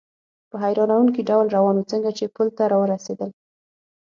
په 0.49 0.55
حیرانوونکي 0.63 1.21
ډول 1.29 1.47
روان 1.55 1.75
و، 1.77 1.87
څنګه 1.91 2.09
چې 2.17 2.33
پل 2.35 2.47
ته 2.57 2.63
را 2.71 2.77
ورسېدل. 2.79 3.29